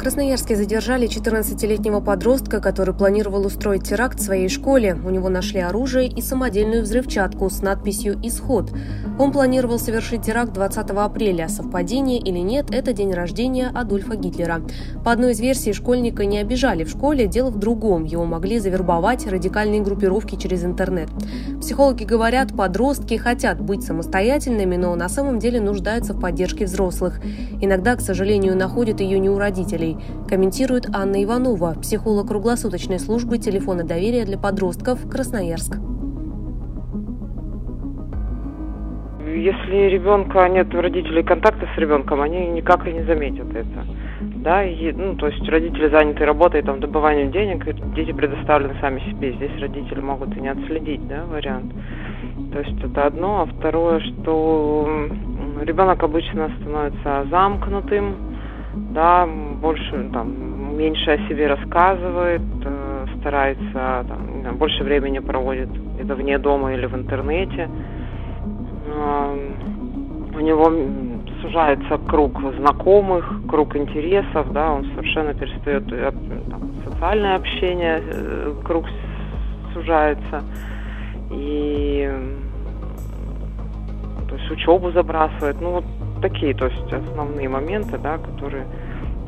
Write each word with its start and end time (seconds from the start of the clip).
Красноярске 0.00 0.56
задержали 0.56 1.06
14-летнего 1.06 2.00
подростка, 2.00 2.62
который 2.62 2.94
планировал 2.94 3.44
устроить 3.44 3.86
теракт 3.86 4.18
в 4.18 4.22
своей 4.22 4.48
школе. 4.48 4.94
У 5.04 5.10
него 5.10 5.28
нашли 5.28 5.60
оружие 5.60 6.08
и 6.08 6.22
самодельную 6.22 6.84
взрывчатку 6.84 7.50
с 7.50 7.60
надписью 7.60 8.18
«Исход». 8.22 8.72
Он 9.18 9.30
планировал 9.30 9.78
совершить 9.78 10.22
теракт 10.22 10.54
20 10.54 10.90
апреля. 10.92 11.48
Совпадение 11.48 12.18
или 12.18 12.38
нет– 12.38 12.68
это 12.70 12.94
день 12.94 13.12
рождения 13.12 13.70
Адольфа 13.74 14.16
Гитлера. 14.16 14.62
По 15.04 15.12
одной 15.12 15.32
из 15.32 15.40
версий, 15.40 15.74
школьника 15.74 16.24
не 16.24 16.38
обижали 16.38 16.84
в 16.84 16.88
школе, 16.88 17.26
дело 17.26 17.50
в 17.50 17.58
другом. 17.58 18.04
Его 18.04 18.24
могли 18.24 18.58
завербовать 18.58 19.26
радикальные 19.26 19.82
группировки 19.82 20.36
через 20.36 20.64
интернет. 20.64 21.10
Психологи 21.60 22.04
говорят, 22.04 22.56
подростки 22.56 23.18
хотят 23.18 23.60
быть 23.60 23.82
самостоятельными, 23.82 24.76
но 24.76 24.94
на 24.94 25.10
самом 25.10 25.38
деле 25.38 25.60
нуждаются 25.60 26.14
в 26.14 26.20
поддержке 26.20 26.64
взрослых. 26.64 27.20
Иногда, 27.60 27.96
к 27.96 28.00
сожалению, 28.00 28.56
находят 28.56 29.00
ее 29.00 29.18
не 29.18 29.28
у 29.28 29.36
родителей 29.36 29.89
родителей, 29.90 29.96
комментирует 30.28 30.86
Анна 30.94 31.22
Иванова, 31.22 31.74
психолог 31.80 32.28
круглосуточной 32.28 32.98
службы 32.98 33.38
телефона 33.38 33.84
доверия 33.84 34.24
для 34.24 34.38
подростков 34.38 35.08
Красноярск. 35.08 35.76
Если 39.26 39.88
ребенка 39.88 40.48
нет 40.48 40.74
у 40.74 40.80
родителей 40.80 41.22
контакта 41.22 41.66
с 41.74 41.78
ребенком, 41.78 42.20
они 42.20 42.48
никак 42.48 42.86
и 42.86 42.92
не 42.92 43.04
заметят 43.04 43.54
это. 43.54 43.86
Да, 44.20 44.64
и, 44.64 44.92
ну, 44.92 45.14
то 45.16 45.28
есть 45.28 45.48
родители 45.48 45.88
заняты 45.88 46.24
работой, 46.24 46.62
там, 46.62 46.80
добыванием 46.80 47.30
денег, 47.30 47.64
дети 47.94 48.12
предоставлены 48.12 48.74
сами 48.80 49.00
себе. 49.10 49.32
Здесь 49.32 49.52
родители 49.60 50.00
могут 50.00 50.36
и 50.36 50.40
не 50.40 50.48
отследить, 50.48 51.06
да, 51.08 51.24
вариант. 51.24 51.72
То 52.52 52.58
есть 52.58 52.84
это 52.84 53.06
одно. 53.06 53.42
А 53.42 53.46
второе, 53.46 54.00
что 54.00 55.08
ребенок 55.62 56.02
обычно 56.02 56.50
становится 56.60 57.26
замкнутым, 57.30 58.29
да, 58.74 59.26
больше, 59.26 60.10
там, 60.12 60.76
меньше 60.76 61.10
о 61.10 61.28
себе 61.28 61.48
рассказывает, 61.48 62.42
э, 62.64 63.06
старается, 63.20 64.04
там, 64.08 64.56
больше 64.56 64.84
времени 64.84 65.18
проводит 65.18 65.68
где-то 65.94 66.14
вне 66.14 66.38
дома 66.38 66.72
или 66.72 66.86
в 66.86 66.94
интернете. 66.94 67.68
Э, 68.86 69.36
у 70.34 70.40
него 70.40 70.72
сужается 71.42 71.98
круг 71.98 72.40
знакомых, 72.56 73.42
круг 73.48 73.76
интересов, 73.76 74.52
да, 74.52 74.72
он 74.72 74.84
совершенно 74.94 75.34
перестает, 75.34 75.86
там, 76.48 76.60
социальное 76.84 77.36
общение, 77.36 78.02
э, 78.02 78.54
круг 78.64 78.86
сужается, 79.74 80.42
и 81.30 82.10
то 84.28 84.36
есть 84.36 84.50
учебу 84.50 84.90
забрасывает, 84.92 85.60
ну 85.60 85.70
вот 85.72 85.84
такие, 86.20 86.54
то 86.54 86.66
есть 86.66 86.92
основные 86.92 87.48
моменты, 87.48 87.98
да, 87.98 88.18
которые 88.18 88.66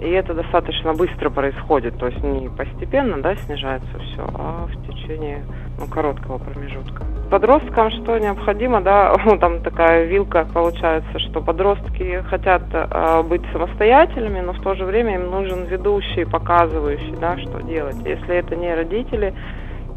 и 0.00 0.08
это 0.08 0.32
достаточно 0.32 0.94
быстро 0.94 1.28
происходит, 1.28 1.98
то 1.98 2.06
есть 2.06 2.22
не 2.22 2.48
постепенно, 2.48 3.20
да, 3.20 3.36
снижается 3.36 3.98
все, 3.98 4.24
а 4.34 4.66
в 4.66 4.86
течение 4.86 5.44
ну, 5.78 5.86
короткого 5.86 6.38
промежутка. 6.38 7.04
Подросткам 7.30 7.90
что 7.90 8.18
необходимо, 8.18 8.80
да, 8.80 9.14
ну, 9.26 9.38
там 9.38 9.62
такая 9.62 10.06
вилка 10.06 10.46
получается, 10.54 11.18
что 11.18 11.42
подростки 11.42 12.24
хотят 12.30 12.62
э, 12.72 13.22
быть 13.24 13.42
самостоятельными, 13.52 14.40
но 14.40 14.54
в 14.54 14.62
то 14.62 14.74
же 14.74 14.86
время 14.86 15.16
им 15.16 15.30
нужен 15.30 15.66
ведущий, 15.66 16.24
показывающий, 16.24 17.16
да, 17.20 17.36
что 17.36 17.62
делать. 17.62 17.96
Если 18.02 18.34
это 18.34 18.56
не 18.56 18.74
родители, 18.74 19.34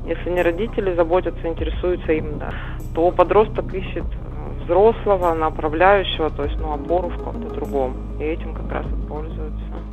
если 0.05 0.29
не 0.29 0.41
родители 0.41 0.93
заботятся, 0.95 1.47
интересуются 1.47 2.11
им, 2.11 2.39
да, 2.39 2.49
то 2.93 3.09
подросток 3.11 3.73
ищет 3.73 4.03
взрослого, 4.63 5.33
направляющего, 5.33 6.29
то 6.29 6.43
есть 6.43 6.57
ну, 6.59 6.73
опору 6.73 7.09
в 7.09 7.23
ком-то 7.23 7.53
другом. 7.53 7.95
И 8.19 8.23
этим 8.23 8.53
как 8.53 8.71
раз 8.71 8.85
и 8.85 9.07
пользуются. 9.07 9.92